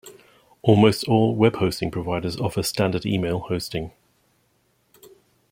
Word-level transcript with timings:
Almost 0.63 1.03
all 1.03 1.37
webhosting 1.37 1.91
providers 1.91 2.35
offer 2.37 2.63
standard 2.63 3.05
email 3.05 3.37
hosting. 3.39 3.91